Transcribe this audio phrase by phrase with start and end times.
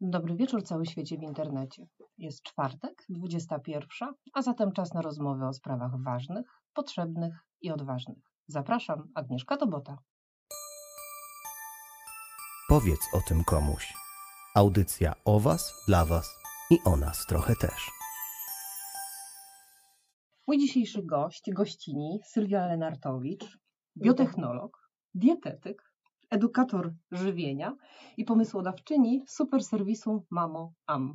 [0.00, 1.86] Dobry wieczór cały świecie w internecie.
[2.18, 8.18] Jest czwartek, 21, a zatem czas na rozmowę o sprawach ważnych, potrzebnych i odważnych.
[8.46, 9.98] Zapraszam, Agnieszka Tobota.
[12.68, 13.94] Powiedz o tym komuś.
[14.54, 16.34] Audycja o Was, dla Was
[16.70, 17.90] i o nas trochę też.
[20.46, 23.58] Mój dzisiejszy gość, gościni Sylwia Lenartowicz,
[23.96, 25.85] biotechnolog, dietetyk,
[26.30, 27.76] edukator żywienia
[28.16, 31.14] i pomysłodawczyni super serwisu Mamo Am.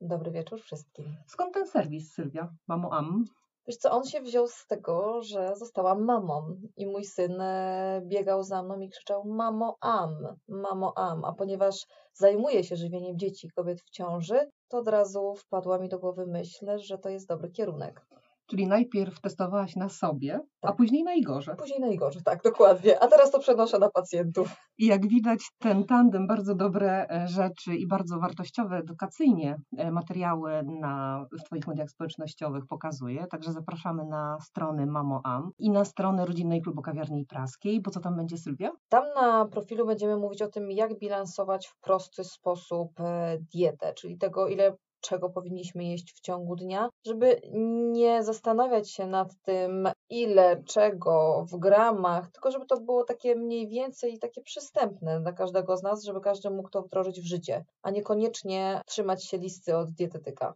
[0.00, 1.04] Dobry wieczór wszystkim.
[1.26, 2.54] Skąd ten serwis, Sylwia?
[2.68, 3.24] Mamo Am?
[3.66, 8.42] Wiesz co, on się wziął z tego, że zostałam mamą i mój syn e, biegał
[8.42, 13.80] za mną i krzyczał mamo am, mamo am, a ponieważ zajmuję się żywieniem dzieci, kobiet
[13.80, 18.06] w ciąży, to od razu wpadła mi do głowy myśl, że to jest dobry kierunek.
[18.46, 20.76] Czyli najpierw testowałaś na sobie, a Tak.
[20.76, 21.54] później na Igorze.
[21.56, 23.02] Później najgorzej, tak, dokładnie.
[23.02, 24.54] A teraz to przenoszę na pacjentów.
[24.78, 30.62] I jak widać, ten tandem bardzo dobre e, rzeczy i bardzo wartościowe edukacyjnie e, materiały
[30.80, 33.26] na, w Twoich mediach społecznościowych pokazuje.
[33.26, 37.82] Także zapraszamy na stronę Mamo Am i na stronę Rodzinnej Klubu Kawiarni Praskiej.
[37.82, 38.70] Bo co tam będzie, Sylwia?
[38.88, 44.18] Tam na profilu będziemy mówić o tym, jak bilansować w prosty sposób e, dietę, czyli
[44.18, 47.40] tego, ile czego powinniśmy jeść w ciągu dnia, żeby
[47.92, 53.68] nie zastanawiać się nad tym, ile czego w gramach, tylko żeby to było takie mniej
[53.68, 57.90] więcej takie przystępne dla każdego z nas, żeby każdy mógł to wdrożyć w życie, a
[57.90, 60.54] niekoniecznie trzymać się listy od dietetyka.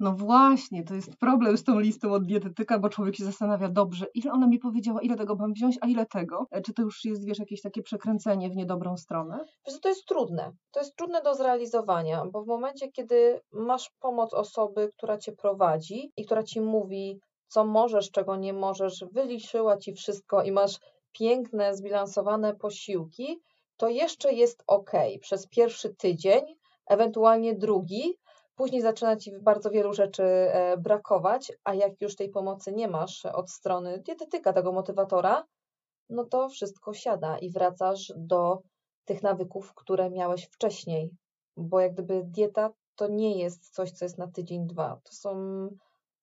[0.00, 4.06] No właśnie, to jest problem z tą listą od dietetyka, bo człowiek się zastanawia, dobrze,
[4.14, 6.46] ile ona mi powiedziała, ile tego mam wziąć, a ile tego?
[6.50, 9.44] E, Czy to już jest, wiesz, jakieś takie przekręcenie w niedobrą stronę?
[9.66, 10.52] Wiesz, to jest trudne.
[10.70, 16.12] To jest trudne do zrealizowania, bo w momencie, kiedy masz pomoc osoby, która cię prowadzi
[16.16, 20.78] i która ci mówi, co możesz, czego nie możesz, wyliczyła ci wszystko i masz
[21.12, 23.40] piękne, zbilansowane posiłki,
[23.76, 26.42] to jeszcze jest ok przez pierwszy tydzień,
[26.86, 28.14] ewentualnie drugi.
[28.58, 33.26] Później zaczyna ci bardzo wielu rzeczy e, brakować, a jak już tej pomocy nie masz
[33.26, 35.44] od strony dietetyka, tego motywatora,
[36.10, 38.62] no to wszystko siada i wracasz do
[39.04, 41.10] tych nawyków, które miałeś wcześniej.
[41.56, 45.00] Bo jak gdyby dieta to nie jest coś, co jest na tydzień, dwa.
[45.04, 45.30] To są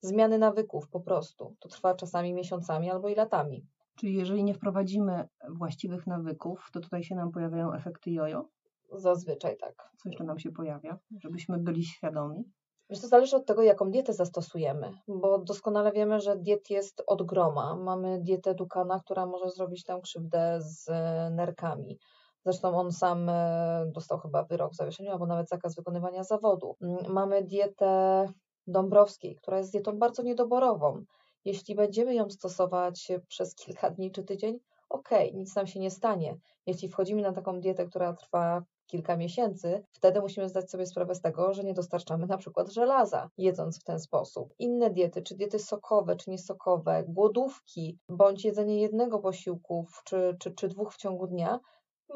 [0.02, 1.56] zmiany nawyków po prostu.
[1.60, 3.66] To trwa czasami miesiącami albo i latami.
[3.96, 8.50] Czyli jeżeli nie wprowadzimy właściwych nawyków, to tutaj się nam pojawiają efekty jojo?
[8.92, 9.92] Zazwyczaj tak.
[9.98, 12.44] Co jeszcze nam się pojawia, żebyśmy byli świadomi?
[12.90, 17.24] Wiesz, to zależy od tego, jaką dietę zastosujemy, bo doskonale wiemy, że diet jest od
[17.24, 17.76] groma.
[17.76, 22.00] Mamy dietę Dukana, która może zrobić nam krzywdę z e, nerkami.
[22.46, 26.76] Zresztą on sam e, dostał chyba wyrok w zawieszeniu, albo nawet zakaz wykonywania zawodu.
[26.82, 28.26] Mm, Mamy dietę
[28.68, 31.04] Dąbrowskiej, która jest dietą bardzo niedoborową.
[31.46, 34.60] Jeśli będziemy ją stosować przez kilka dni czy tydzień,
[34.90, 36.38] okej, nic nam się nie stanie.
[36.66, 41.22] Jeśli wchodzimy na taką dietę, która trwa kilka miesięcy, wtedy musimy zdać sobie sprawę z
[41.22, 44.54] tego, że nie dostarczamy na przykład żelaza, jedząc w ten sposób.
[44.60, 50.68] Inne diety, czy diety sokowe, czy niesokowe, głodówki, bądź jedzenie jednego posiłku czy, czy, czy
[50.68, 51.60] dwóch w ciągu dnia,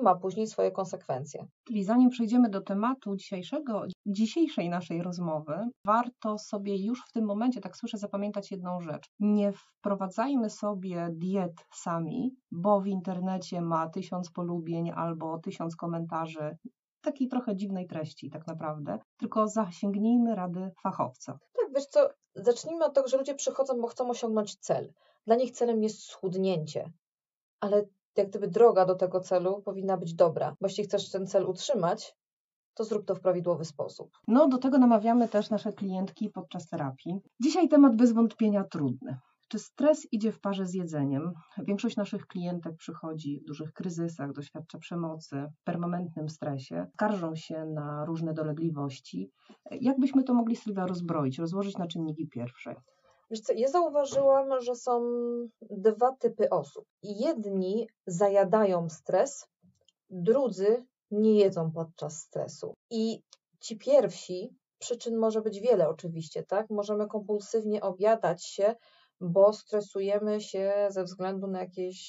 [0.02, 1.48] ma później swoje konsekwencje.
[1.68, 7.62] Czyli zanim przejdziemy do tematu dzisiejszego, dzisiejszej naszej rozmowy, warto sobie już w tym momencie,
[7.62, 9.10] tak słyszę, zapamiętać jedną rzecz.
[9.20, 16.58] Nie wprowadzajmy sobie diet sami, bo w internecie ma tysiąc polubień albo tysiąc komentarzy
[17.02, 21.40] takiej trochę dziwnej treści tak naprawdę, tylko zasięgnijmy rady fachowca.
[21.54, 24.94] Tak, wiesz co, zacznijmy od tego, że ludzie przychodzą, bo chcą osiągnąć cel.
[25.26, 26.92] Dla nich celem jest schudnięcie,
[27.60, 27.86] ale
[28.20, 32.16] jak gdyby droga do tego celu powinna być dobra, bo jeśli chcesz ten cel utrzymać,
[32.74, 34.12] to zrób to w prawidłowy sposób.
[34.28, 37.20] No, do tego namawiamy też nasze klientki podczas terapii.
[37.44, 39.18] Dzisiaj temat bez wątpienia trudny.
[39.48, 41.34] Czy stres idzie w parze z jedzeniem?
[41.58, 48.06] Większość naszych klientek przychodzi w dużych kryzysach, doświadcza przemocy, w permanentnym stresie, skarżą się na
[48.06, 49.32] różne dolegliwości.
[49.72, 52.76] Jak byśmy to mogli, Sylwia, rozbroić, rozłożyć na czynniki pierwsze?
[53.32, 55.02] Wiesz co, ja zauważyłam, że są
[55.62, 56.86] dwa typy osób.
[57.04, 59.48] Jedni zajadają stres,
[60.10, 62.74] drudzy nie jedzą podczas stresu.
[62.90, 63.22] I
[63.60, 66.70] ci pierwsi, przyczyn może być wiele oczywiście, tak?
[66.70, 68.76] Możemy kompulsywnie objadać się,
[69.22, 72.00] bo stresujemy się ze względu na jakieś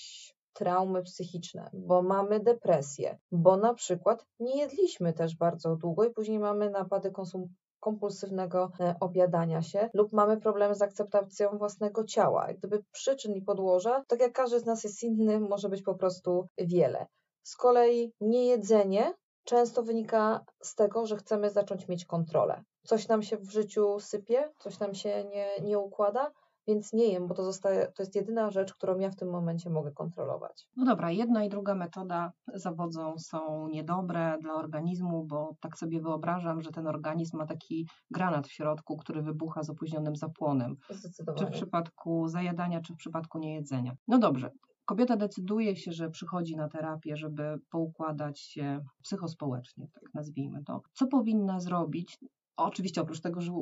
[0.53, 6.39] traumy psychiczne, bo mamy depresję, bo na przykład nie jedliśmy też bardzo długo i później
[6.39, 12.49] mamy napady konsum kompulsywnego e, objadania się lub mamy problemy z akceptacją własnego ciała.
[12.49, 15.95] Jak Gdyby przyczyn i podłoża, tak jak każdy z nas jest inny, może być po
[15.95, 17.07] prostu wiele.
[17.43, 22.63] Z kolei niejedzenie często wynika z tego, że chcemy zacząć mieć kontrolę.
[22.87, 26.31] Coś nam się w życiu sypie, coś nam się nie, nie układa,
[26.67, 29.71] więc nie jem, bo to, zostaje, to jest jedyna rzecz, którą ja w tym momencie
[29.71, 30.67] mogę kontrolować.
[30.77, 36.63] No dobra, jedna i druga metoda zawodzą są niedobre dla organizmu, bo tak sobie wyobrażam,
[36.63, 40.77] że ten organizm ma taki granat w środku, który wybucha z opóźnionym zapłonem.
[40.91, 41.39] Zdecydowanie.
[41.39, 43.97] Czy w przypadku zajadania, czy w przypadku niejedzenia.
[44.09, 44.51] No dobrze,
[44.85, 50.83] kobieta decyduje się, że przychodzi na terapię, żeby poukładać się psychospołecznie, tak nazwijmy to.
[50.93, 52.19] Co powinna zrobić?
[52.65, 53.53] Oczywiście oprócz tego, że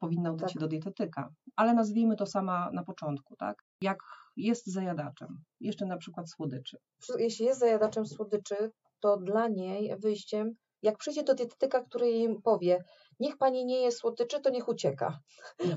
[0.00, 0.52] powinna udać Tak.
[0.52, 3.64] się do dietetyka, ale nazwijmy to sama na początku, tak?
[3.82, 3.98] Jak
[4.36, 6.78] jest zajadaczem, jeszcze na przykład słodyczy.
[7.18, 8.70] Jeśli jest zajadaczem słodyczy,
[9.00, 12.84] to dla niej wyjściem, jak przyjdzie do dietetyka, który jej powie,
[13.20, 15.18] niech pani nie je słodyczy, to niech ucieka,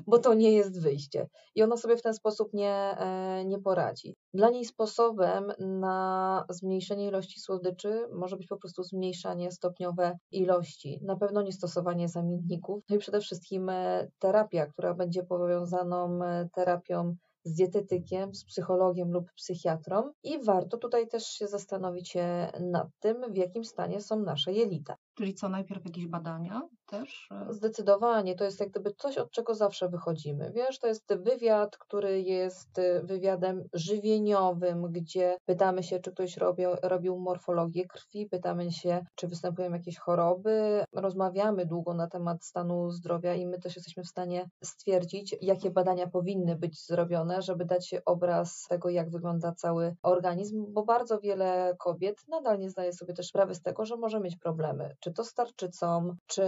[0.08, 1.28] bo to nie jest wyjście.
[1.56, 4.16] I ona sobie w ten sposób nie, e, nie poradzi.
[4.34, 11.00] Dla niej sposobem na zmniejszenie ilości słodyczy może być po prostu zmniejszanie stopniowe ilości.
[11.02, 12.84] Na pewno nie stosowanie zamienników.
[12.90, 19.12] No i przede wszystkim e, terapia, która będzie powiązaną e, terapią z dietetykiem, z psychologiem
[19.12, 24.20] lub psychiatrą i warto tutaj też się zastanowić się nad tym, w jakim stanie są
[24.20, 24.96] nasze jelita.
[25.22, 27.30] Czyli co, najpierw jakieś badania też?
[27.50, 30.52] Zdecydowanie, to jest jak gdyby coś, od czego zawsze wychodzimy.
[30.56, 36.70] Wiesz, to jest wywiad, który jest y, wywiadem żywieniowym, gdzie pytamy się, czy ktoś robił,
[36.82, 43.36] robił morfologię krwi, pytamy się, czy występują jakieś choroby, rozmawiamy długo na temat stanu zdrowia
[43.36, 48.66] i my też jesteśmy w stanie stwierdzić, jakie badania powinny być zrobione, żeby dać obraz
[48.70, 53.56] tego, jak wygląda cały organizm, bo bardzo wiele kobiet nadal nie zdaje sobie też sprawy
[53.56, 56.44] z tego, że może mieć problemy, czy to z tarczycą, czy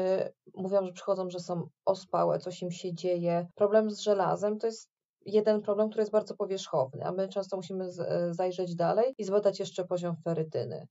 [0.53, 3.47] mówią, że przychodzą, że są ospałe, coś im się dzieje.
[3.55, 4.89] Problem z żelazem to jest
[5.25, 9.59] jeden problem, który jest bardzo powierzchowny, a my często musimy e, zajrzeć dalej i zbadać
[9.59, 10.87] jeszcze poziom ferytyny.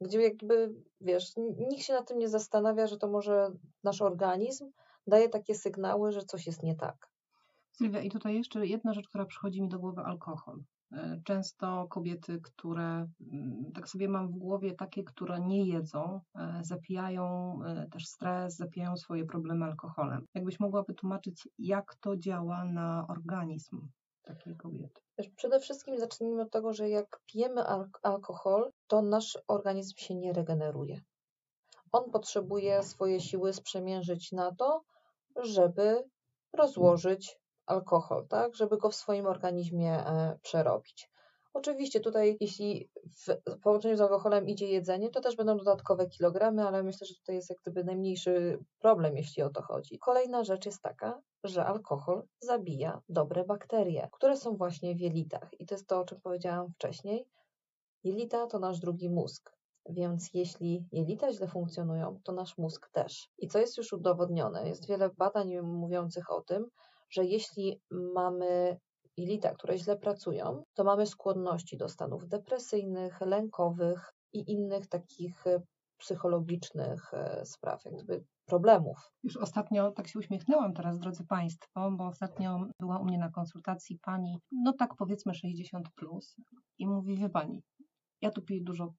[0.00, 3.50] Gdzie jakby, wiesz, nikt się nad tym nie zastanawia, że to może
[3.84, 4.70] nasz organizm
[5.06, 7.10] daje takie sygnały, że coś jest nie tak.
[7.72, 10.62] Sylwia, i tutaj jeszcze jedna rzecz, która przychodzi mi do głowy, alkohol.
[10.96, 16.60] E, Często kobiety, które, mm, tak sobie mam w głowie, takie, które nie jedzą, e,
[16.62, 20.26] zapijają e, też stres, zapijają swoje problemy alkoholem.
[20.34, 23.88] Jakbyś mogła wytłumaczyć, jak to działa na organizm
[24.22, 25.00] takiej kobiety?
[25.36, 30.32] Przede wszystkim zacznijmy od tego, że jak pijemy al alkohol, to nasz organizm się nie
[30.32, 31.00] regeneruje.
[31.92, 34.82] On potrzebuje swoje siły sprzemiężyć na to,
[35.42, 36.04] żeby
[36.52, 41.10] rozłożyć alkohol, tak, żeby go w swoim organizmie e, przerobić.
[41.54, 46.82] Oczywiście tutaj, jeśli w połączeniu z alkoholem idzie jedzenie, to też będą dodatkowe kilogramy, ale
[46.82, 49.98] myślę, że tutaj jest jak gdyby najmniejszy problem, jeśli o to chodzi.
[49.98, 55.50] Kolejna rzecz jest taka, że alkohol zabija dobre bakterie, które są właśnie w jelitach.
[55.58, 57.28] I to jest to, o czym powiedziałam wcześniej.
[58.04, 59.56] Jelita to nasz drugi mózg.
[59.88, 63.30] Więc jeśli jelita źle funkcjonują, to nasz mózg też.
[63.38, 66.70] I co jest już udowodnione, jest wiele badań mówiących o tym,
[67.14, 68.78] że jeśli mamy
[69.16, 75.62] jelita, które źle pracują, to mamy skłonności do stanów depresyjnych, lękowych i innych takich e,
[75.98, 79.12] psychologicznych e, spraw, jak gdyby problemów.
[79.22, 83.98] Już ostatnio tak się uśmiechnęłam teraz, drodzy Państwo, bo ostatnio była u mnie na konsultacji
[84.02, 86.36] pani, no tak powiedzmy 60 plus
[86.78, 87.62] i mówi, wie Pani,
[88.20, 88.94] ja tu piję dużo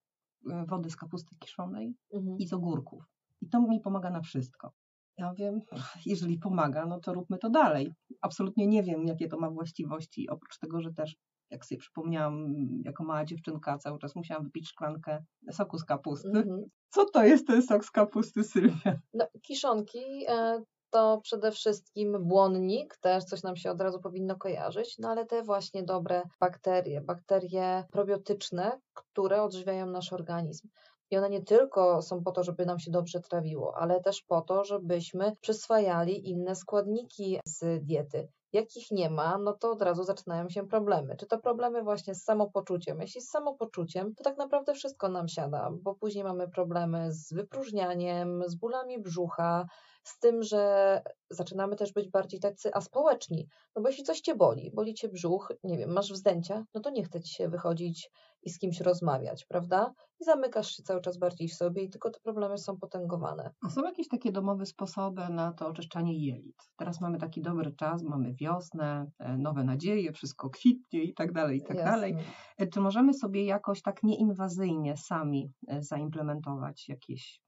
[0.52, 2.38] e, wody z kapusty kiszonej Mhm.
[2.38, 3.04] i z ogórków
[3.42, 4.72] i to mi pomaga na wszystko.
[5.18, 5.62] Ja wiem,
[6.06, 7.94] jeżeli pomaga, no to róbmy to dalej.
[8.22, 11.16] Absolutnie nie wiem, jakie to ma właściwości, oprócz tego, że też,
[11.50, 16.28] jak sobie przypomniałam, jako mała dziewczynka cały czas musiałam wypić szklankę soku z kapusty.
[16.28, 16.66] Mhm.
[16.90, 19.00] Co to jest ten sok z kapusty, Sylwia?
[19.14, 20.64] No, kiszonki e,
[20.96, 25.44] to przede wszystkim błonnik, też coś nam się od razu powinno kojarzyć, no ale te
[25.44, 30.68] właśnie dobre bakterie, bakterie probiotyczne, które odżywiają nasz organizm.
[31.12, 34.42] I one nie tylko są po to, żeby nam się dobrze trawiło, ale też po
[34.42, 38.28] to, żebyśmy przyswajali inne składniki z diety.
[38.54, 41.16] Jak ich nie ma, no to od razu zaczynają się problemy.
[41.16, 43.02] Czy to problemy właśnie z samopoczuciem?
[43.02, 48.44] Jeśli z samopoczuciem, to tak naprawdę wszystko nam siada, bo później mamy problemy z wypróżnianiem,
[48.48, 49.66] z bólami brzucha,
[50.04, 53.48] z tym, że zaczynamy też być bardziej tacy aspołeczni.
[53.76, 56.90] No bo jeśli coś cię boli, boli cię brzuch, nie wiem, masz wzdęcia, no to
[56.90, 58.12] nie chce ci się wychodzić
[58.46, 59.94] i z kimś rozmawiać, prawda?
[60.22, 63.54] I zamykasz się cały czas bardziej w sobie i tylko te problemy są potęgowane.
[63.62, 66.56] A są jakieś takie domowe sposoby na to oczyszczanie jelit?
[66.76, 71.58] Teraz mamy taki dobry czas, mamy wiosnę, e, nowe nadzieje, wszystko kwitnie i tak dalej,
[71.58, 72.14] i tak dalej.
[72.14, 72.34] Jasne.
[72.58, 77.45] E, Czy możemy sobie jakoś tak nieinwazyjnie sami e, zaimplementować jakieś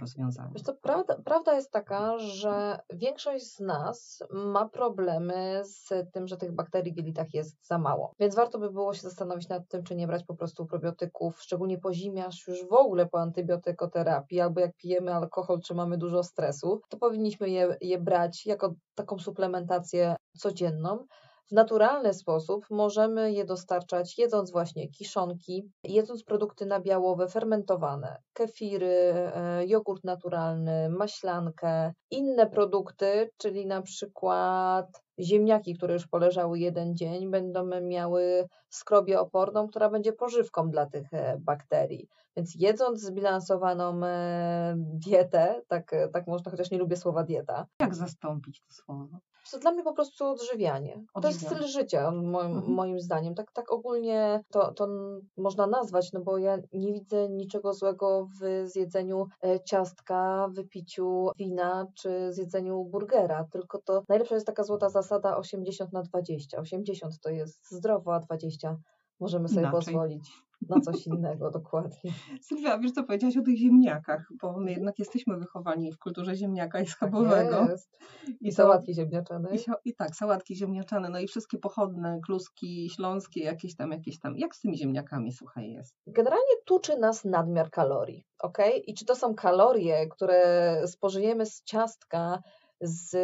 [0.00, 0.50] rozwiązania?
[0.54, 6.52] Wiesz prawda, prawda jest taka, że większość z nas ma problemy z tym, że tych
[6.52, 8.14] bakterii w jelitach jest za mało.
[8.20, 11.78] Więc warto by było się zastanowić nad tym, czy nie brać po prostu probiotyków, szczególnie
[11.78, 16.80] po zimie, już w ogóle po antybiotykoterapii, albo jak pijemy alkohol, czy mamy dużo stresu,
[16.88, 21.06] to powinniśmy je, je brać jako taką suplementację codzienną.
[21.48, 29.66] W naturalny sposób możemy je dostarczać jedząc właśnie kiszonki, jedząc produkty nabiałowe, fermentowane, kefiry, e,
[29.66, 37.80] jogurt naturalny, maślankę, inne produkty, czyli na przykład ziemniaki, które już poleżały jeden dzień, będą
[37.80, 42.08] miały skrobię oporną, która będzie pożywką dla tych e, bakterii.
[42.36, 47.66] Więc jedząc zbilansowaną e, dietę, tak, tak można, chociaż nie lubię słowa dieta.
[47.80, 49.18] Jak zastąpić to słowo?
[49.50, 51.04] To dla mnie po prostu odżywianie.
[51.22, 52.72] To jest styl życia, moim, mhm.
[52.72, 53.34] moim zdaniem.
[53.34, 54.88] Tak, tak ogólnie to, to
[55.36, 61.86] można nazwać, no bo ja nie widzę niczego złego w zjedzeniu e, ciastka, wypiciu wina
[61.94, 66.58] czy zjedzeniu burgera, tylko to najlepsza jest taka złota zasada 80 na 20.
[66.58, 68.76] 80 to jest zdrowo, a 20
[69.20, 69.80] możemy sobie Inaczej.
[69.80, 70.30] pozwolić
[70.68, 72.12] na coś innego, dokładnie.
[72.40, 76.80] Sylwia, wiesz co powiedziałaś o tych ziemniakach, bo my jednak jesteśmy wychowani w kulturze ziemniaka
[76.80, 77.58] i schabowego.
[77.58, 77.98] Tak jest.
[78.28, 79.56] I, I sałatki ziemniaczane.
[79.56, 84.38] I, I, tak, sałatki ziemniaczane, no i wszystkie pochodne, kluski śląskie, jakieś tam, jakieś tam.
[84.38, 85.94] Jak z tymi ziemniakami, słuchaj, jest?
[86.06, 88.58] Generalnie tuczy nas nadmiar kalorii, ok?
[88.86, 92.42] I czy to są kalorie, które spożyjemy z ciastka,
[92.82, 93.16] z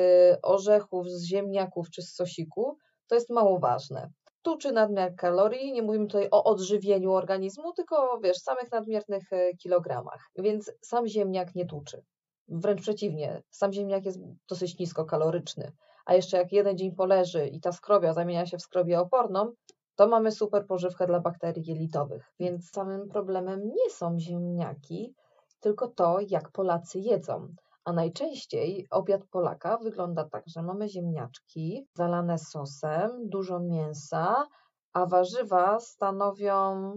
[0.43, 4.11] orzechów, z ziemniaków czy z sosiku, to jest mało ważne
[4.49, 10.31] tuczy nadmiar kalorii, nie mówimy tutaj o odżywieniu organizmu, tylko wiesz, samych nadmiernych e, kilogramach.
[10.39, 12.03] Więc sam ziemniak nie tuczy.
[12.49, 15.73] Wręcz przeciwnie, sam ziemniak jest dosyć niskokaloryczny.
[16.07, 19.53] A jeszcze jak jeden dzień poleży i ta skrobia zamienia się w skrobię oporną,
[19.97, 22.33] to mamy super pożywkę dla bakterii jelitowych.
[22.41, 25.15] Więc samym problemem nie są ziemniaki,
[25.61, 27.49] tylko to, jak Polacy jedzą.
[27.89, 34.47] A najczęściej obiad Polaka wygląda tak, że mamy ziemniaczki zalane sosem, dużo mięsa,
[34.93, 36.93] a warzywa stanowią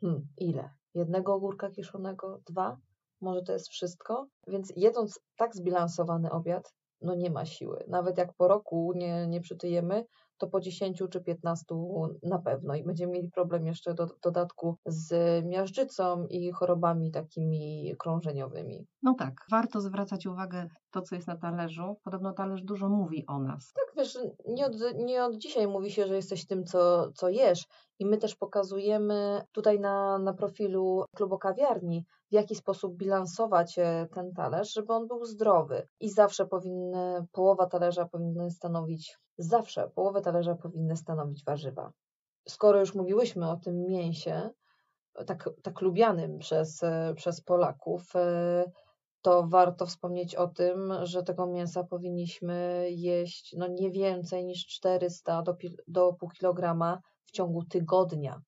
[0.00, 0.70] hmm, ile?
[0.94, 2.40] Jednego ogórka kiszonego?
[2.46, 2.76] Dwa?
[3.20, 4.26] Może to jest wszystko?
[4.46, 7.84] Więc jedząc tak zbilansowany obiad, no nie ma siły.
[7.88, 10.04] Nawet jak po roku nie, nie przytyjemy,
[10.38, 11.64] to po 10 czy 15
[12.22, 18.86] na pewno i będziemy mieli problem jeszcze do dodatku z miażdżycą i chorobami takimi krążeniowymi.
[19.02, 21.96] No tak, warto zwracać uwagę to, co jest na talerzu.
[22.04, 23.72] Podobno talerz dużo mówi o nas.
[23.72, 24.18] Tak, wiesz,
[24.48, 27.66] nie od, nie od dzisiaj mówi się, że jesteś tym, co, co jesz.
[27.98, 34.08] I my też pokazujemy tutaj na, na profilu klubu kawiarni, w jaki sposób bilansować e,
[34.14, 35.88] ten talerz, żeby on był zdrowy.
[36.00, 41.92] I zawsze powinny, połowa talerza powinny stanowić, zawsze połowę talerza powinny stanowić warzywa.
[42.48, 44.50] Skoro już mówiłyśmy o tym mięsie,
[45.26, 48.64] tak, tak lubianym przez, e, przez Polaków, e,
[49.22, 55.42] to warto wspomnieć o tym, że tego mięsa powinniśmy jeść no nie więcej niż 400
[55.42, 55.56] do,
[55.88, 58.42] do pół kilograma w ciągu tygodnia.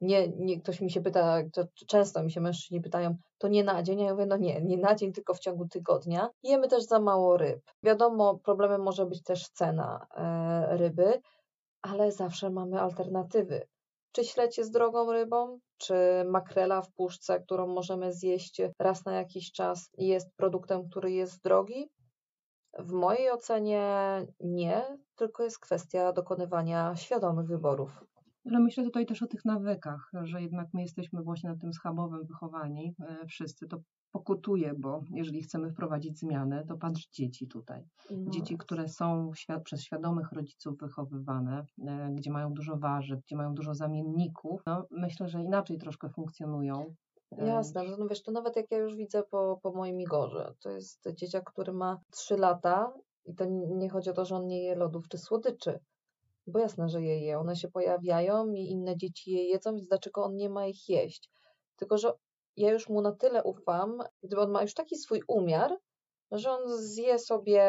[0.00, 3.82] Nie, nie, ktoś mi się pyta, to często mi się mężczyźni pytają, to nie na
[3.82, 4.00] dzień?
[4.00, 6.30] Ja mówię, no nie, nie na dzień, tylko w ciągu tygodnia.
[6.42, 7.60] Jemy też za mało ryb.
[7.82, 11.20] Wiadomo, problemem może być też cena e, ryby,
[11.82, 13.66] ale zawsze mamy alternatywy.
[14.12, 19.52] Czy śledź jest drogą rybą, czy makrela w puszce, którą możemy zjeść raz na jakiś
[19.52, 21.90] czas, jest produktem, który jest drogi?
[22.78, 23.86] W mojej ocenie
[24.40, 28.04] nie, tylko jest kwestia dokonywania świadomych wyborów.
[28.50, 32.26] Ale myślę tutaj też o tych nawykach, że jednak my jesteśmy właśnie na tym schabowym
[32.26, 33.68] wychowani e, wszyscy.
[33.68, 33.76] To
[34.16, 37.84] pokutuje, bo jeżeli chcemy wprowadzić zmiany, to patrz dzieci tutaj.
[38.10, 38.30] No.
[38.30, 43.54] Dzieci, które są świat, przez świadomych rodziców wychowywane, e, gdzie mają dużo warzyw, gdzie mają
[43.54, 46.94] dużo zamienników, no myślę, że inaczej troszkę funkcjonują.
[47.38, 50.70] E, Jasne, no wiesz, to nawet jak ja już widzę po, po moim Igorze, to
[50.70, 52.92] jest dzieciak, który ma 3 lata
[53.24, 55.78] i to nie chodzi o to, że on nie je lodów czy słodyczy,
[56.46, 60.24] bo jasne, że je je, one się pojawiają i inne dzieci je jedzą, więc dlaczego
[60.24, 61.30] on nie ma ich jeść?
[61.76, 62.12] Tylko, że
[62.56, 65.76] ja już mu na tyle ufam, gdyby on ma już taki swój umiar,
[66.30, 67.62] że on zje sobie,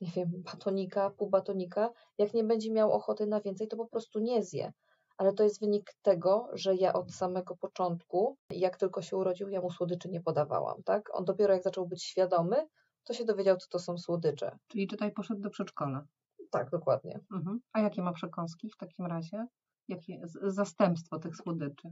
[0.00, 4.18] nie wiem, batonika, pół batonika, jak nie będzie miał ochoty na więcej, to po prostu
[4.18, 4.72] nie zje.
[5.16, 9.60] Ale to jest wynik tego, że ja od samego początku, jak tylko się urodził, ja
[9.60, 11.14] mu słodyczy nie podawałam, tak?
[11.14, 12.68] On dopiero jak zaczął być świadomy,
[13.04, 14.58] to się dowiedział, co to są słodycze.
[14.68, 16.06] Czyli tutaj poszedł do przedszkola.
[16.50, 17.20] Tak, dokładnie.
[17.32, 17.60] Mhm.
[17.72, 19.46] A jakie ma przekąski w takim razie?
[19.88, 21.88] Jakie zastępstwo tych słodyczy?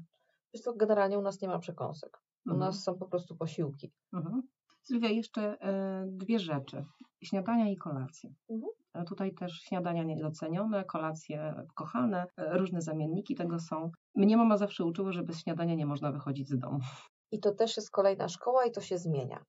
[0.55, 2.21] Wiesz co, generalnie u nas nie ma przekąsek.
[2.47, 2.59] U mhm.
[2.59, 3.93] nas są po prostu posiłki.
[4.13, 4.43] Mhm.
[4.83, 5.57] Sylwia, jeszcze y,
[6.07, 6.85] dwie rzeczy.
[7.23, 8.35] Śniadania i kolacje.
[8.51, 8.73] Mhm.
[8.95, 13.91] E, tutaj też śniadania niedocenione, kolacje kochane, e, różne zamienniki tego są.
[14.15, 16.79] Mnie mama zawsze uczyła, że bez śniadania nie można wychodzić z domu.
[17.33, 19.45] I to też jest kolejna szkoła i to się zmienia.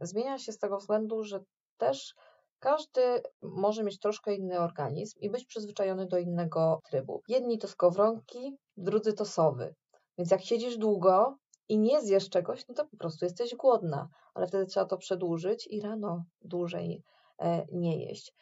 [0.00, 1.40] Zmienia się z tego względu, że
[1.76, 2.14] też
[2.58, 3.00] każdy
[3.42, 7.22] może mieć troszkę inny organizm i być przyzwyczajony do innego trybu.
[7.28, 9.74] Jedni to skowronki, drudzy to sowy.
[10.18, 14.46] Więc jak siedzisz długo i nie zjesz czegoś, no to po prostu jesteś głodna, ale
[14.46, 17.02] wtedy trzeba to przedłużyć i rano dłużej
[17.38, 18.34] e, nie jeść.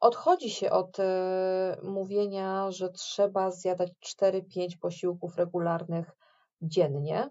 [0.00, 6.10] Odchodzi się od e, mówienia, że trzeba zjadać 4-5 posiłków regularnych
[6.62, 7.28] dziennie.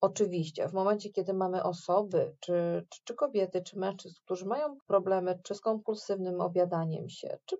[0.00, 5.38] Oczywiście, w momencie, kiedy mamy osoby, czy, czy, czy kobiety, czy mężczyzn, którzy mają problemy
[5.42, 7.56] czy z kompulsywnym obiadaniem się, czy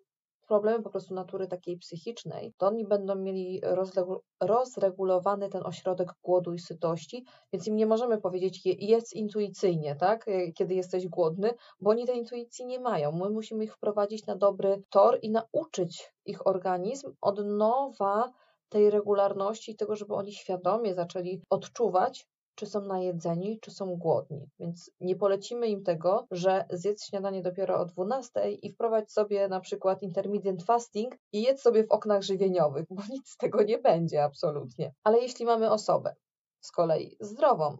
[0.52, 3.60] problemy po prostu natury takiej psychicznej, to oni będą mieli
[4.40, 10.74] rozregulowany ten ośrodek głodu i sytości, więc im nie możemy powiedzieć jedz intuicyjnie, tak, kiedy
[10.74, 13.12] jesteś głodny, bo oni tej intuicji nie mają.
[13.12, 18.32] My musimy ich wprowadzić na dobry tor i nauczyć ich organizm od nowa
[18.68, 24.50] tej regularności i tego, żeby oni świadomie zaczęli odczuwać, czy są najedzeni, czy są głodni.
[24.58, 29.60] Więc nie polecimy im tego, że zjedz śniadanie dopiero o 12 i wprowadź sobie na
[29.60, 34.24] przykład intermittent fasting i jedz sobie w oknach żywieniowych, bo nic z tego nie będzie
[34.24, 34.92] absolutnie.
[35.04, 36.14] Ale jeśli mamy osobę
[36.60, 37.78] z kolei zdrową,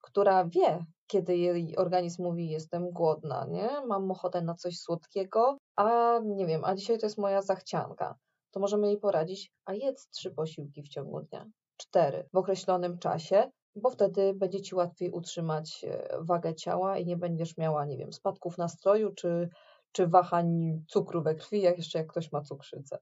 [0.00, 3.70] która wie, kiedy jej organizm mówi jestem głodna, nie?
[3.86, 8.14] Mam ochotę na coś słodkiego, a nie wiem, a dzisiaj to jest moja zachcianka,
[8.50, 13.50] to możemy jej poradzić, a jedz trzy posiłki w ciągu dnia, cztery w określonym czasie,
[13.76, 18.12] bo wtedy będzie ci łatwiej utrzymać e, wagę ciała i nie będziesz miała, nie wiem,
[18.12, 19.48] spadków nastroju czy,
[19.92, 22.98] czy wahań cukru we krwi, jak jeszcze jak ktoś ma cukrzycę.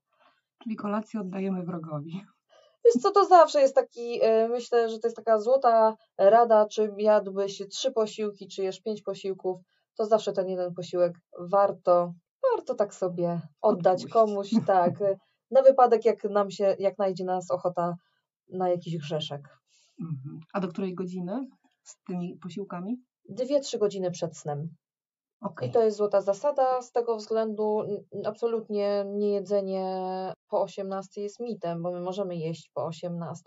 [0.63, 2.25] Czyli kolację oddajemy wrogowi.
[2.85, 6.95] Wiesz co, to zawsze jest taki, e, myślę, że to jest taka złota rada, czy
[6.99, 9.61] jadłbyś trzy posiłki, czy jesz pięć posiłków,
[9.97, 12.13] to zawsze ten jeden posiłek warto,
[12.53, 14.13] warto tak sobie oddać Odpuść.
[14.13, 14.93] komuś, tak,
[15.51, 17.97] na wypadek jak nam się, jak najdzie nas ochota
[18.49, 19.62] na jakiś grzeszek.
[20.03, 20.41] Mhm.
[20.53, 21.49] A do której godziny
[21.83, 22.97] z tymi posiłkami?
[23.29, 24.69] Dwie, trzy godziny przed snem.
[25.41, 25.69] Okay.
[25.69, 26.83] I to jest złota zasada.
[26.83, 27.83] Z tego względu
[28.25, 29.87] absolutnie niejedzenie
[30.49, 33.43] po 18 jest mitem, bo my możemy jeść po 18,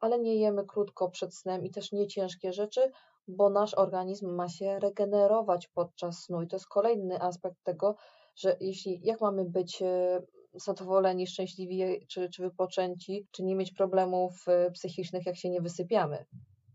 [0.00, 2.90] ale nie jemy krótko przed snem i też nie ciężkie rzeczy,
[3.28, 6.42] bo nasz organizm ma się regenerować podczas snu.
[6.42, 7.94] I to jest kolejny aspekt tego,
[8.36, 10.22] że jeśli jak mamy być e,
[10.54, 16.26] zadowoleni, szczęśliwi czy, czy wypoczęci, czy nie mieć problemów e, psychicznych, jak się nie wysypiamy,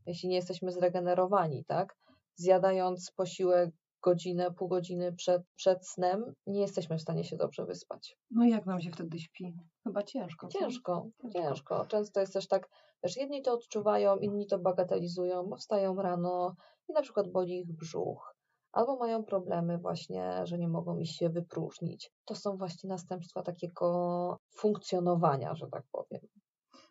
[0.05, 1.97] jeśli nie jesteśmy zregenerowani, tak?
[2.35, 3.69] Zjadając posiłek
[4.01, 8.17] godzinę, pół godziny przed, przed snem, nie jesteśmy w stanie się dobrze wyspać.
[8.31, 9.53] No i jak nam się wtedy śpi?
[9.83, 10.47] Chyba ciężko.
[10.47, 11.41] Ciężko, ciężko.
[11.41, 11.85] ciężko.
[11.85, 12.69] Często jest też tak,
[13.03, 16.55] że jedni to odczuwają, inni to bagatelizują, bo wstają rano
[16.89, 18.32] i na przykład boli ich brzuch
[18.73, 22.11] albo mają problemy właśnie, że nie mogą iść się wypróżnić.
[22.25, 26.21] To są właśnie następstwa takiego funkcjonowania, że tak powiem.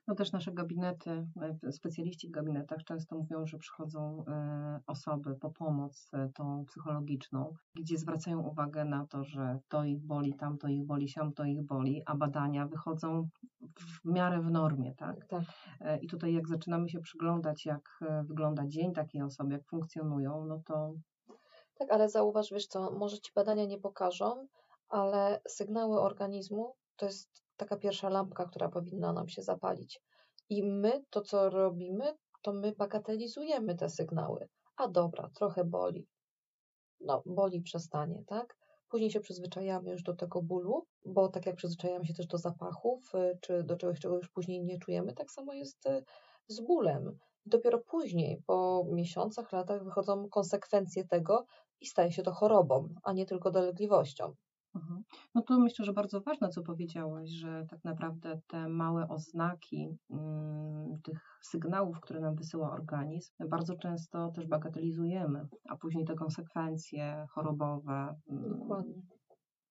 [0.09, 1.27] No też nasze gabinety,
[1.63, 7.53] e, specjaliści w gabinetach często mówią, że przychodzą e, osoby po pomoc e, tą psychologiczną,
[7.75, 11.45] gdzie zwracają uwagę na to, że to ich boli, tam to ich boli, siam to
[11.45, 13.29] ich boli, a badania wychodzą
[13.77, 15.27] w miarę w normie, tak?
[15.27, 15.43] tak.
[16.01, 20.95] I tutaj jak zaczynamy się przyglądać, jak wygląda dzień takiej osoby, jak funkcjonują, no to
[21.83, 24.47] tak, ale zauważ, wiesz co, może ci badania nie pokażą,
[24.89, 30.01] ale sygnały organizmu to jest taka pierwsza lampka, która powinna nam się zapalić.
[30.49, 34.49] I my to, co robimy, to my bagatelizujemy te sygnały.
[34.77, 36.07] A dobra, trochę boli.
[37.01, 38.57] No, boli przestanie, tak?
[38.89, 43.15] Później się przyzwyczajamy już do tego bólu, bo tak jak przyzwyczajamy się też do zapachów,
[43.15, 46.05] y, czy do czegoś, czego już później nie czujemy, tak samo jest y,
[46.49, 47.19] z bólem.
[47.47, 51.47] Dopiero później, po miesiącach, latach wychodzą konsekwencje tego
[51.83, 54.35] i staje się to chorobą, a nie tylko dolegliwością.
[54.75, 55.03] Mhm.
[55.35, 61.01] No to myślę, że bardzo ważne, co powiedziałaś, że tak naprawdę te małe oznaki mm,
[61.03, 68.15] tych sygnałów, które nam wysyła organizm, bardzo często też bagatelizujemy, a później te konsekwencje chorobowe,
[68.31, 69.03] mm, Dokładnie.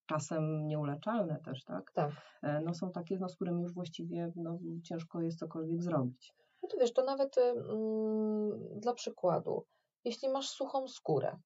[0.05, 1.91] czasem nieuleczalne też, tak?
[1.91, 2.11] Tak.
[2.41, 6.33] E, no są takie, no, z którymi już właściwie no, ciężko jest cokolwiek zrobić.
[6.63, 9.65] No to wiesz, to nawet mm, dla przykładu,
[10.05, 11.37] jeśli masz suchą skórę,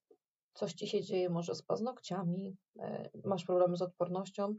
[0.56, 4.56] coś ci się dzieje może z paznokciami, e, masz problemy z odpornością,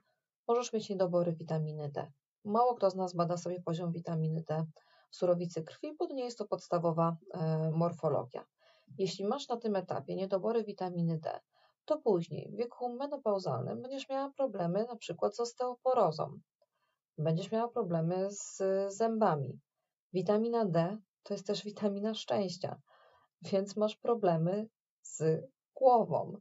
[0.49, 2.13] możesz mieć niedobory witaminy D.
[2.45, 4.67] Mało kto z nas bada sobie poziom witaminy D
[5.11, 8.47] w surowicy krwi, bo nie jest to podstawowa e, morfologia.
[8.99, 11.41] Jeśli masz na tym etapie niedobory witaminy D,
[11.85, 16.41] to później w wieku menopauzalnym będziesz miała problemy na przykład z osteoporozą,
[17.19, 19.61] będziesz miała problemy z zębami,
[20.17, 22.81] Witamina D to jest też witamina szczęścia,
[23.43, 24.69] więc masz problemy
[25.03, 25.45] z
[25.77, 26.37] głową.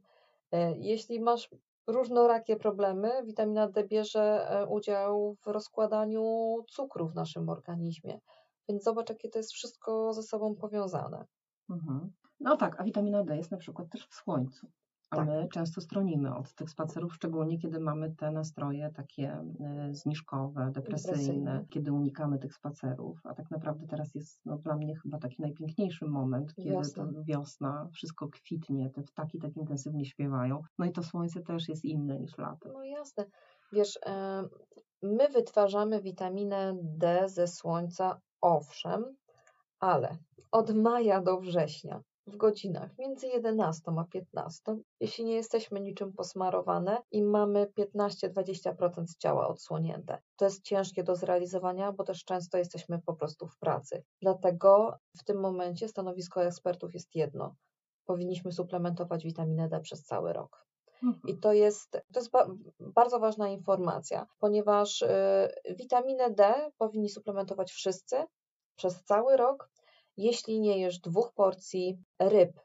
[0.52, 1.50] E, jeśli masz
[1.86, 8.20] różnorakie problemy, witamina D bierze e, udział w rozkładaniu cukru w naszym organizmie.
[8.68, 11.24] Więc zobacz, jakie to jest wszystko ze sobą powiązane.
[11.70, 12.12] Mhm.
[12.40, 14.66] No tak, a witamina D jest na przykład też w słońcu.
[15.10, 15.26] A Tak.
[15.28, 21.12] my często stronimy od tych spacerów, szczególnie kiedy mamy te nastroje takie e, zniżkowe, depresyjne,
[21.12, 21.64] Depresyjne.
[21.70, 23.20] kiedy unikamy tych spacerów.
[23.24, 27.06] A tak naprawdę teraz jest no, dla mnie chyba taki najpiękniejszy moment, kiedy Wiosna.
[27.26, 30.62] wiosna, wszystko kwitnie, te ptaki tak intensywnie śpiewają.
[30.78, 32.72] No i to słońce też jest inne niż latem.
[32.72, 33.24] No jasne.
[33.72, 34.48] Wiesz, em,
[35.02, 39.04] my wytwarzamy witaminę D ze słońca, owszem,
[39.80, 40.16] ale
[40.52, 47.02] od maja do września w godzinach między 11 a 15, jeśli nie jesteśmy niczym posmarowane
[47.10, 50.18] i mamy 15-20% ciała odsłonięte.
[50.36, 54.02] To jest ciężkie do zrealizowania, bo też często jesteśmy po prostu w pracy.
[54.22, 57.54] Dlatego w tym momencie stanowisko ekspertów jest jedno.
[58.04, 60.66] Powinniśmy suplementować witaminę D przez cały rok.
[61.02, 61.22] Mhm.
[61.26, 62.46] I to jest, to jest ba
[62.80, 65.08] bardzo ważna informacja, ponieważ y,
[65.76, 68.24] witaminę D powinni suplementować wszyscy
[68.76, 69.70] przez cały rok.
[70.16, 72.60] Jeśli nie jesz dwóch porcji ryb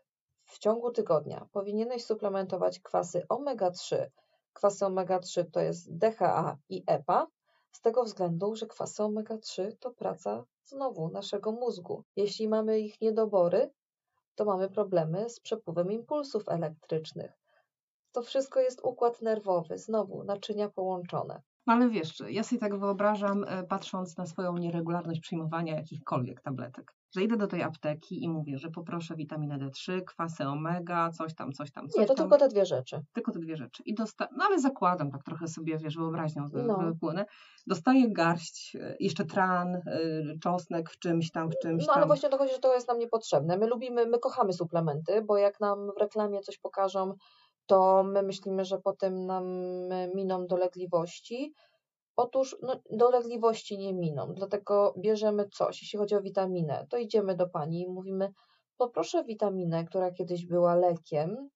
[0.45, 4.05] w ciągu tygodnia, powinieneś suplementować kwasy omega-3.
[4.53, 7.27] Kwasy omega-3 to jest DHA i EPA,
[7.71, 12.03] z tego względu, że kwasy omega-3 to praca znowu naszego mózgu.
[12.15, 13.71] Jeśli mamy ich niedobory,
[14.35, 17.31] to mamy problemy z przepływem impulsów elektrycznych.
[18.11, 21.41] To wszystko jest układ nerwowy, znowu naczynia połączone.
[21.65, 27.24] Ale wiesz, ja sobie tak wyobrażam, e, patrząc na swoją nieregularność przyjmowania jakichkolwiek tabletek, że
[27.24, 31.71] idę do tej apteki i mówię, że poproszę witaminę D3, kwasy omega, coś tam, coś
[31.71, 32.24] tam, coś Nie, to tam.
[32.30, 33.02] tylko te dwie rzeczy.
[33.13, 33.84] tylko te dwie rzeczy.
[33.86, 36.78] I dosta- no ale zakładam, tak trochę sobie, wiesz, wyobraźnią No.
[36.78, 37.26] wypłynę.
[37.67, 39.82] Dostaję garść, e, jeszcze tran, e,
[40.43, 42.08] czosnek w czymś tam, w czymś No ale tam.
[42.10, 43.58] właśnie o to chodzi, że to jest nam niepotrzebne.
[43.58, 47.13] My lubimy, my kochamy suplementy, bo jak nam w reklamie coś pokażą,
[47.65, 49.45] to my myślimy, że potem nam
[50.15, 51.54] miną dolegliwości.
[52.21, 55.81] Otóż no, dolegliwości nie miną, dlatego bierzemy coś.
[55.81, 58.34] Jeśli chodzi o witaminę, to idziemy do pani i mówimy,
[58.77, 61.49] poproszę witaminę, która kiedyś była lekiem,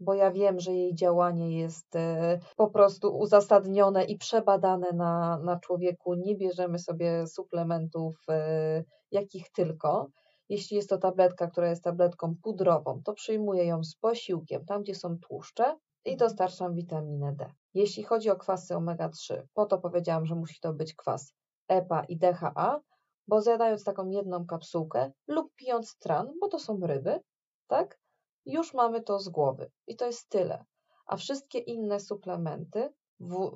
[0.00, 5.58] bo ja wiem, że jej działanie jest e, po prostu uzasadnione i przebadane na, na
[5.58, 6.14] człowieku.
[6.14, 10.08] Nie bierzemy sobie suplementów e, jakich tylko.
[10.48, 14.94] Jeśli jest to tabletka, która jest tabletką pudrową, to przyjmuję ją z posiłkiem, tam gdzie
[14.94, 17.46] są tłuszcze i dostarczam witaminę D.
[17.78, 21.34] Jeśli chodzi o kwasy omega-3, po to powiedziałam, że musi to być kwas
[21.68, 22.80] EPA i DHA,
[23.28, 27.20] bo zjadając taką jedną kapsułkę lub pijąc tran, bo to są ryby,
[27.66, 27.98] tak?
[28.46, 30.64] Już mamy to z głowy i to jest tyle.
[31.06, 32.92] A wszystkie inne suplementy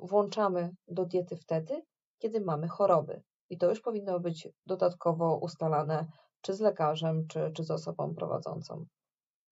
[0.01, 1.81] włączamy do diety wtedy,
[2.17, 3.23] kiedy mamy choroby.
[3.49, 6.07] I to już powinno być dodatkowo ustalane
[6.41, 8.85] czy z lekarzem, czy, czy z osobą prowadzącą.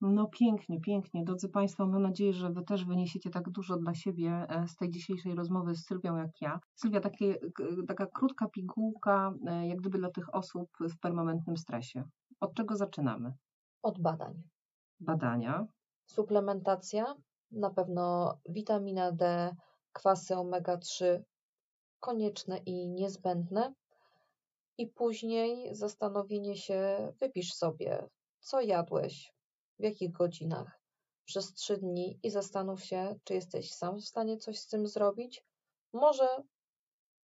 [0.02, 1.24] No pięknie, pięknie.
[1.24, 4.90] Drodzy Państwo, mam nadzieję, że Wy też wyniesiecie tak dużo dla siebie e, z tej
[4.90, 6.60] dzisiejszej rozmowy z Sylwią jak ja.
[6.76, 7.36] Sylwia, takie,
[7.88, 12.04] taka krótka pigułka, e, jak gdyby dla tych osób w permanentnym stresie.
[12.40, 13.34] Od czego zaczynamy?
[13.82, 14.44] Od badań.
[15.00, 15.68] Badania.
[16.06, 17.16] Suplementacja,
[17.52, 19.56] na pewno witamina D,
[19.94, 21.20] kwasy omega-3
[22.00, 23.74] konieczne i niezbędne.
[24.78, 28.08] I później zastanowienie się, wypisz sobie,
[28.40, 29.34] co jadłeś,
[29.82, 30.82] w jakich godzinach
[31.26, 35.46] przez trzy dni i zastanów się, czy jesteś sam w stanie coś z tym zrobić.
[35.94, 36.28] Może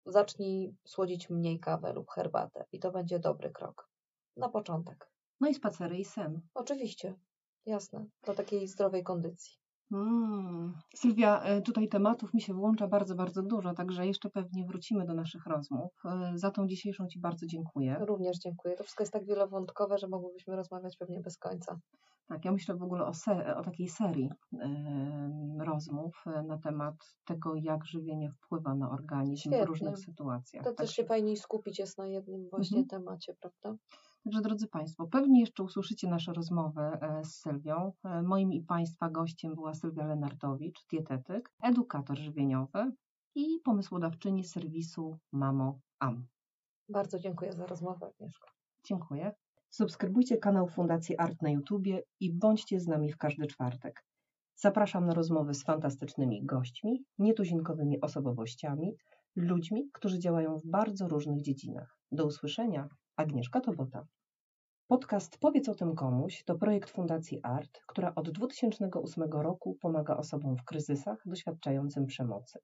[0.06, 3.90] zacznij słodzić mniej kawę lub herbatę i to będzie dobry krok.
[4.38, 5.12] Na początek.
[5.40, 6.42] No i spacery i sen.
[6.54, 7.16] Oczywiście,
[7.66, 9.58] jasne, do takiej zdrowej kondycji.
[9.92, 10.74] Mm.
[10.96, 15.14] Sylwia, e, tutaj tematów mi się włącza bardzo, bardzo dużo, także jeszcze pewnie wrócimy do
[15.14, 15.92] naszych rozmów.
[16.06, 17.98] E, Za tą dzisiejszą Ci bardzo dziękuję.
[18.00, 18.76] Również dziękuję.
[18.76, 21.80] To wszystko jest tak wielowątkowe, że mogłybyśmy rozmawiać pewnie bez końca.
[22.28, 23.12] Tak, ja myślę w ogóle o,
[23.56, 24.30] o takiej serii
[24.62, 29.64] em, rozmów e, na temat tego, jak żywienie wpływa na organizm Świetnie.
[29.64, 30.64] w różnych sytuacjach.
[30.64, 32.88] To też Także- się fajniej skupić jest na jednym właśnie Mhm.
[33.04, 33.80] temacie, prawda?
[34.24, 37.94] Także drodzy Państwo, pewnie jeszcze usłyszycie nasze rozmowy e, z Sylwią.
[38.04, 42.92] E, Moim i Państwa gościem była Sylwia Lenartowicz, dietetyk, edukator żywieniowy
[43.36, 46.28] i pomysłodawczyni serwisu Mamo Am.
[46.90, 48.48] Bardzo dziękuję za rozmowę, Agnieszko.
[48.84, 49.32] Dziękuję.
[49.70, 54.04] Subskrybujcie kanał Fundacji Art na YouTubie i bądźcie z nami w każdy czwartek.
[54.56, 58.96] Zapraszam na rozmowy z fantastycznymi gośćmi, nietuzinkowymi osobowościami,
[59.36, 61.98] ludźmi, którzy działają w bardzo różnych dziedzinach.
[62.12, 64.06] Do usłyszenia, Agnieszka Tobota.
[64.88, 70.58] Podcast Powiedz o tym komuś to projekt Fundacji Art, która od 2008 roku pomaga osobom
[70.58, 72.60] w kryzysach doświadczającym przemocy.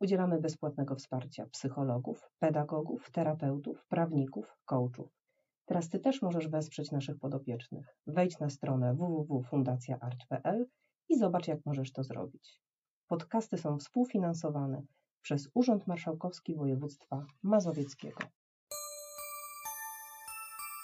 [0.00, 5.23] Udzielamy bezpłatnego wsparcia psychologów, pedagogów, terapeutów, prawników, coachów.
[5.64, 7.96] Teraz Ty też możesz wesprzeć naszych podopiecznych.
[8.06, 10.66] Wejdź na stronę www.fundacjaart.pl
[11.08, 12.60] i zobacz, jak możesz to zrobić.
[13.08, 14.82] Podcasty są współfinansowane
[15.22, 18.20] przez Urząd Marszałkowski Województwa Mazowieckiego.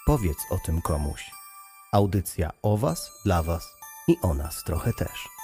[0.05, 1.31] Powiedz o tym komuś.
[1.93, 3.75] Audycja o Was, dla Was
[4.07, 5.40] i o nas trochę też.